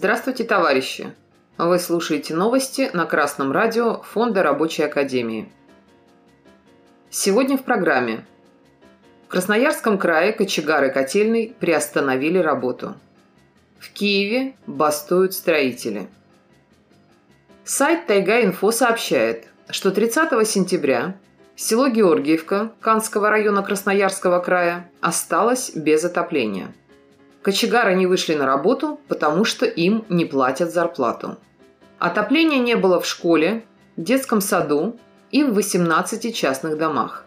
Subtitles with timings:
[0.00, 1.12] Здравствуйте, товарищи!
[1.58, 5.52] Вы слушаете новости на Красном радио Фонда Рабочей Академии.
[7.10, 8.24] Сегодня в программе.
[9.26, 12.94] В Красноярском крае кочегары котельной приостановили работу.
[13.78, 16.08] В Киеве бастуют строители.
[17.66, 21.14] Сайт Тайга-Инфо сообщает, что 30 сентября
[21.56, 26.72] село Георгиевка Канского района Красноярского края осталось без отопления–
[27.42, 31.38] Кочегары не вышли на работу, потому что им не платят зарплату.
[31.98, 33.64] Отопления не было в школе,
[33.96, 34.98] детском саду
[35.30, 37.24] и в 18 частных домах.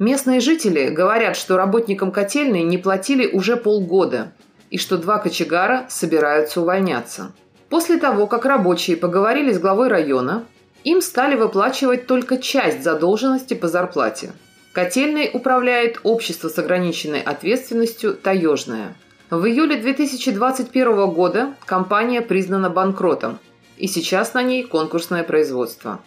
[0.00, 4.32] Местные жители говорят, что работникам котельной не платили уже полгода
[4.70, 7.32] и что два кочегара собираются увольняться.
[7.68, 10.44] После того, как рабочие поговорили с главой района,
[10.82, 14.32] им стали выплачивать только часть задолженности по зарплате.
[14.72, 18.96] Котельной управляет общество с ограниченной ответственностью «Таежная».
[19.30, 23.38] В июле 2021 года компания признана банкротом,
[23.78, 26.00] и сейчас на ней конкурсное производство.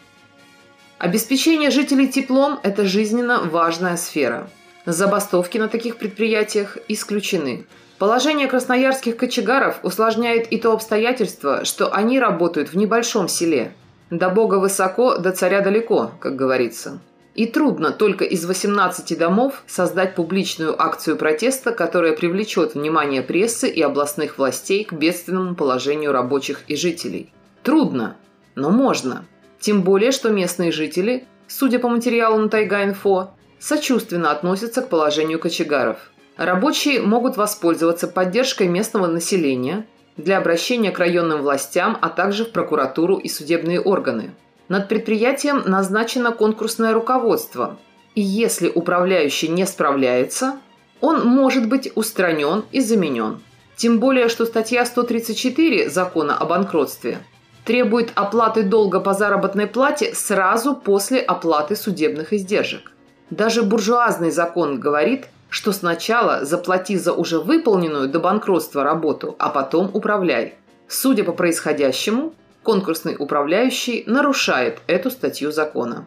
[1.00, 4.50] Обеспечение жителей теплом– это жизненно важная сфера.
[4.86, 7.66] Забастовки на таких предприятиях исключены.
[7.98, 13.74] Положение красноярских кочегаров усложняет и то обстоятельство, что они работают в небольшом селе.
[14.12, 17.00] До бога высоко, до царя далеко, как говорится.
[17.38, 23.80] И трудно только из 18 домов создать публичную акцию протеста, которая привлечет внимание прессы и
[23.80, 27.32] областных властей к бедственному положению рабочих и жителей.
[27.62, 28.18] Трудно,
[28.56, 29.24] но можно.
[29.60, 33.28] Тем более, что местные жители, судя по материалу на Тайга-Инфо,
[33.60, 36.12] сочувственно относятся к положению кочегаров.
[36.38, 39.86] Рабочие могут воспользоваться поддержкой местного населения
[40.16, 44.32] для обращения к районным властям, а также в прокуратуру и судебные органы–
[44.70, 47.78] над предприятием назначено конкурсное руководство,
[48.16, 50.60] и если управляющий не справляется,
[51.02, 53.42] он может быть устранен и заменен.
[53.76, 57.20] Тем более, что статья 134 Закона о банкротстве
[57.64, 62.94] требует оплаты долга по заработной плате сразу после оплаты судебных издержек.
[63.30, 69.92] Даже буржуазный закон говорит, что сначала заплати за уже выполненную до банкротства работу, а потом
[69.94, 70.56] управляй.
[70.88, 72.34] Судя по происходящему,
[72.68, 76.06] конкурсный управляющий нарушает эту статью закона.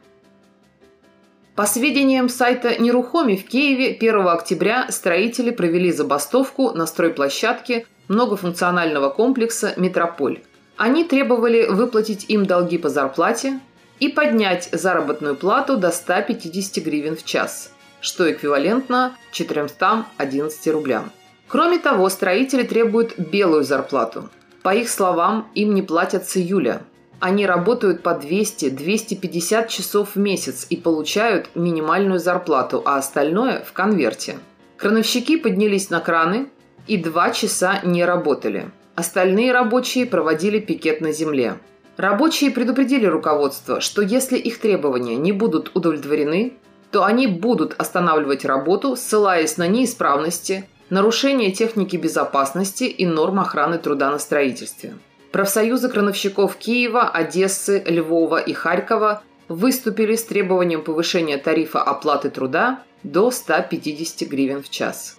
[1.56, 9.72] По сведениям сайта Нерухоми в Киеве 1 октября строители провели забастовку на стройплощадке многофункционального комплекса
[9.78, 10.41] «Метрополь».
[10.76, 13.60] Они требовали выплатить им долги по зарплате
[13.98, 17.72] и поднять заработную плату до 150 гривен в час,
[18.03, 21.10] что эквивалентно 411 рублям.
[21.48, 24.28] Кроме того, строители требуют белую зарплату–
[24.62, 26.82] по их словам, им не платят с июля.
[27.19, 34.38] Они работают по 200-250 часов в месяц и получают минимальную зарплату, а остальное в конверте.
[34.76, 36.48] Крановщики поднялись на краны
[36.87, 38.71] и два часа не работали.
[38.94, 41.56] Остальные рабочие проводили пикет на земле.
[41.97, 46.54] Рабочие предупредили руководство, что если их требования не будут удовлетворены,
[46.91, 54.11] то они будут останавливать работу, ссылаясь на неисправности, нарушение техники безопасности и норм охраны труда
[54.11, 54.95] на строительстве.
[55.33, 63.31] Профсоюзы крановщиков Киева, Одессы, Львова и Харькова выступили с требованием повышения тарифа оплаты труда до
[63.31, 65.17] 150 гривен в час.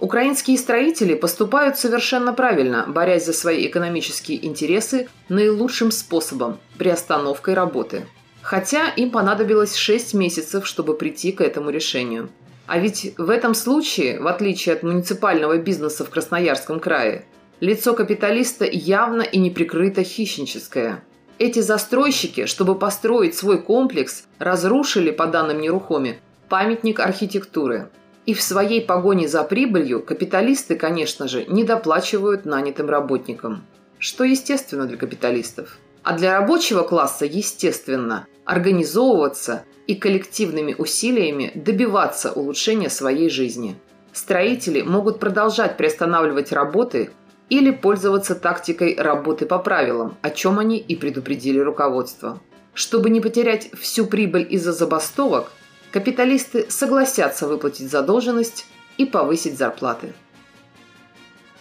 [0.00, 8.06] Украинские строители поступают совершенно правильно, борясь за свои экономические интересы наилучшим способом– приостановкой работы.
[8.40, 12.30] Хотя им понадобилось 6 месяцев, чтобы прийти к этому решению–
[12.66, 17.24] а ведь в этом случае, в отличие от муниципального бизнеса в Красноярском крае,
[17.60, 21.02] лицо капиталиста явно и неприкрыто хищническое.
[21.38, 27.90] Эти застройщики, чтобы построить свой комплекс, разрушили, по данным Нерухоми, памятник архитектуры.
[28.26, 33.64] И в своей погоне за прибылью капиталисты, конечно же, не доплачивают нанятым работникам.
[33.98, 35.78] Что естественно для капиталистов.
[36.02, 43.76] А для рабочего класса, естественно, организовываться и коллективными усилиями добиваться улучшения своей жизни.
[44.12, 47.10] Строители могут продолжать приостанавливать работы
[47.48, 52.40] или пользоваться тактикой работы по правилам, о чем они и предупредили руководство.
[52.74, 55.52] Чтобы не потерять всю прибыль из-за забастовок,
[55.92, 58.66] капиталисты согласятся выплатить задолженность
[58.96, 60.14] и повысить зарплаты.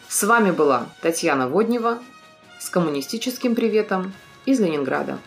[0.07, 1.99] С вами была Татьяна Воднева
[2.59, 4.13] с коммунистическим приветом
[4.45, 5.19] из Ленинграда.